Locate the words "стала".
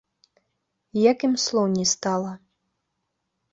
1.93-2.35